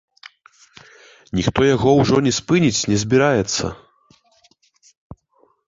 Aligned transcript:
Ніхто 1.39 1.61
яго 1.75 1.89
ўжо 2.01 2.15
не 2.29 2.33
спыніць 2.39 2.85
не 2.95 2.99
збіраецца. 3.03 3.65